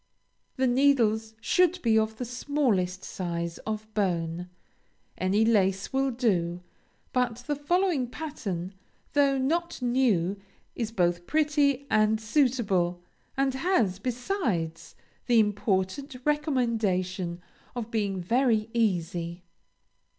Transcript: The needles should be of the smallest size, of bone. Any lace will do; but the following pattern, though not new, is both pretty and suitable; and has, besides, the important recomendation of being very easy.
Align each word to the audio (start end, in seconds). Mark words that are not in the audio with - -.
The 0.55 0.65
needles 0.65 1.35
should 1.41 1.79
be 1.83 1.95
of 1.99 2.17
the 2.17 2.25
smallest 2.25 3.03
size, 3.03 3.59
of 3.67 3.85
bone. 3.93 4.49
Any 5.15 5.45
lace 5.45 5.93
will 5.93 6.09
do; 6.09 6.63
but 7.13 7.43
the 7.45 7.55
following 7.55 8.07
pattern, 8.07 8.73
though 9.13 9.37
not 9.37 9.79
new, 9.79 10.37
is 10.75 10.91
both 10.91 11.27
pretty 11.27 11.85
and 11.91 12.19
suitable; 12.19 13.03
and 13.37 13.53
has, 13.53 13.99
besides, 13.99 14.95
the 15.27 15.39
important 15.39 16.15
recomendation 16.25 17.39
of 17.75 17.91
being 17.91 18.19
very 18.23 18.71
easy. 18.73 19.43